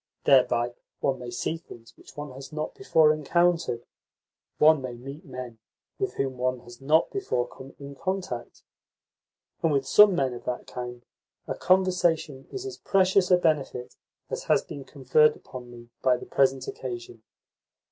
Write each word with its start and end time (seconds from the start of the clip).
Thereby 0.23 0.73
one 0.99 1.19
may 1.19 1.29
see 1.29 1.57
things 1.57 1.95
which 1.95 2.17
one 2.17 2.31
has 2.31 2.51
not 2.51 2.73
before 2.73 3.13
encountered, 3.13 3.85
one 4.57 4.81
may 4.81 4.93
meet 4.95 5.23
men 5.25 5.59
with 5.99 6.15
whom 6.15 6.39
one 6.39 6.61
has 6.61 6.81
not 6.81 7.11
before 7.11 7.47
come 7.47 7.75
in 7.77 7.93
contact. 7.93 8.63
And 9.61 9.71
with 9.71 9.85
some 9.85 10.15
men 10.15 10.33
of 10.33 10.43
that 10.45 10.65
kind 10.65 11.05
a 11.47 11.53
conversation 11.53 12.47
is 12.51 12.65
as 12.65 12.77
precious 12.77 13.29
a 13.29 13.37
benefit 13.37 13.95
as 14.31 14.45
has 14.45 14.63
been 14.63 14.85
conferred 14.85 15.35
upon 15.35 15.69
me 15.69 15.89
by 16.01 16.17
the 16.17 16.25
present 16.25 16.67
occasion. 16.67 17.21